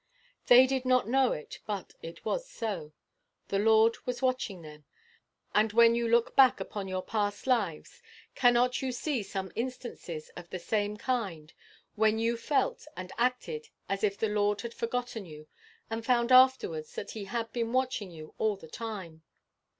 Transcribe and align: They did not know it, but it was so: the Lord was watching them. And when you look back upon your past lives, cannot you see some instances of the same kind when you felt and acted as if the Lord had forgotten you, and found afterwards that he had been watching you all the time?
They 0.47 0.65
did 0.65 0.83
not 0.83 1.07
know 1.07 1.31
it, 1.31 1.59
but 1.67 1.93
it 2.01 2.25
was 2.25 2.49
so: 2.49 2.91
the 3.49 3.59
Lord 3.59 3.97
was 4.03 4.19
watching 4.19 4.63
them. 4.63 4.83
And 5.53 5.73
when 5.73 5.93
you 5.93 6.07
look 6.07 6.35
back 6.35 6.59
upon 6.59 6.87
your 6.87 7.03
past 7.03 7.45
lives, 7.45 8.01
cannot 8.33 8.81
you 8.81 8.91
see 8.91 9.21
some 9.21 9.51
instances 9.53 10.29
of 10.35 10.49
the 10.49 10.57
same 10.57 10.97
kind 10.97 11.53
when 11.93 12.17
you 12.17 12.35
felt 12.35 12.87
and 12.97 13.11
acted 13.19 13.69
as 13.87 14.03
if 14.03 14.17
the 14.17 14.27
Lord 14.29 14.61
had 14.61 14.73
forgotten 14.73 15.27
you, 15.27 15.45
and 15.87 16.03
found 16.03 16.31
afterwards 16.31 16.95
that 16.95 17.11
he 17.11 17.25
had 17.25 17.53
been 17.53 17.71
watching 17.71 18.09
you 18.09 18.33
all 18.39 18.55
the 18.55 18.67
time? 18.71 19.21